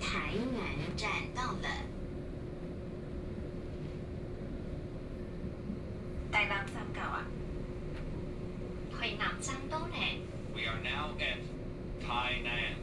[0.00, 1.68] 台南站到了。
[6.30, 7.26] 大浪三九啊，
[8.90, 10.20] 台南站到咧。
[10.54, 11.40] We are now at
[12.00, 12.81] Taipei.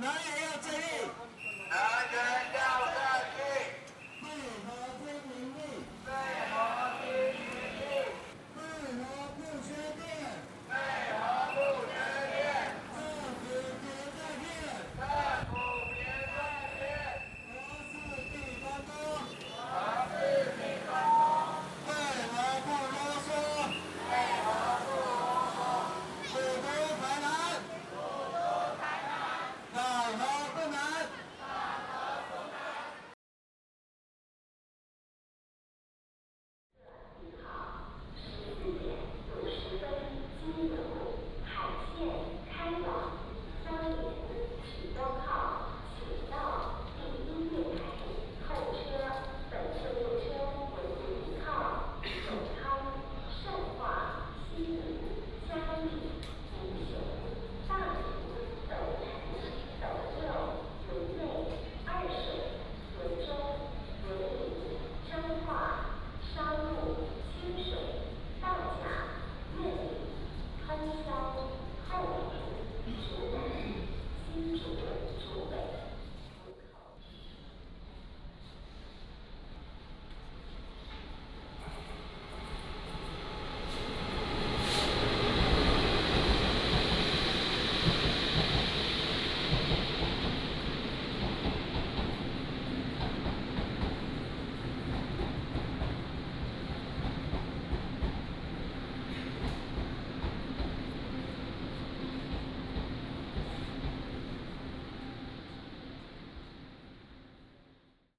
[0.00, 0.39] No,